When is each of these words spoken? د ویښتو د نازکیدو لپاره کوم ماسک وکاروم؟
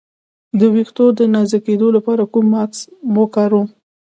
د 0.59 0.61
ویښتو 0.73 1.05
د 1.19 1.19
نازکیدو 1.33 1.87
لپاره 1.97 2.23
کوم 2.33 2.45
ماسک 2.53 2.81
وکاروم؟ 3.19 3.67